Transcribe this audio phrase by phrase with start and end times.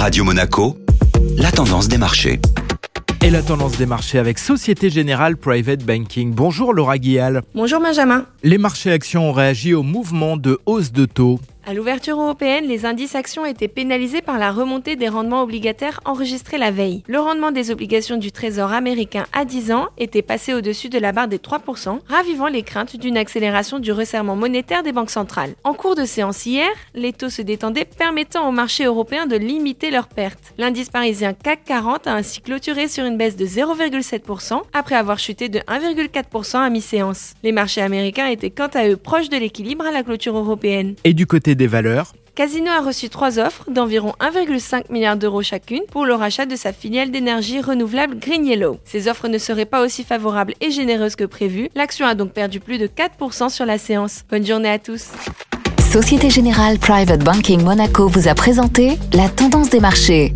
[0.00, 0.78] Radio Monaco,
[1.36, 2.40] la tendance des marchés.
[3.20, 6.32] Et la tendance des marchés avec Société Générale Private Banking.
[6.32, 7.42] Bonjour Laura Guial.
[7.54, 8.24] Bonjour Benjamin.
[8.42, 11.38] Les marchés actions ont réagi au mouvement de hausse de taux.
[11.70, 16.58] À l'ouverture européenne, les indices actions étaient pénalisés par la remontée des rendements obligataires enregistrés
[16.58, 17.04] la veille.
[17.06, 21.12] Le rendement des obligations du Trésor américain à 10 ans était passé au-dessus de la
[21.12, 25.54] barre des 3%, ravivant les craintes d'une accélération du resserrement monétaire des banques centrales.
[25.62, 26.66] En cours de séance hier,
[26.96, 30.52] les taux se détendaient permettant aux marchés européens de limiter leurs pertes.
[30.58, 35.48] L'indice parisien CAC 40 a ainsi clôturé sur une baisse de 0,7% après avoir chuté
[35.48, 37.34] de 1,4% à mi-séance.
[37.44, 40.96] Les marchés américains étaient quant à eux proches de l'équilibre à la clôture européenne.
[41.04, 45.82] Et du côté des valeurs Casino a reçu trois offres d'environ 1,5 milliard d'euros chacune
[45.92, 48.78] pour le rachat de sa filiale d'énergie renouvelable Green Yellow.
[48.84, 51.68] Ces offres ne seraient pas aussi favorables et généreuses que prévu.
[51.74, 54.22] L'action a donc perdu plus de 4% sur la séance.
[54.30, 55.08] Bonne journée à tous.
[55.92, 60.32] Société Générale Private Banking Monaco vous a présenté la tendance des marchés.